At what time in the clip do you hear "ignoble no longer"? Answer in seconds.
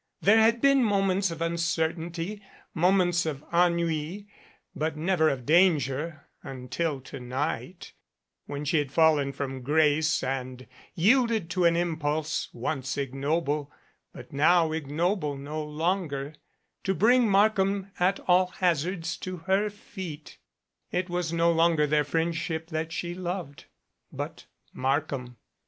14.71-16.33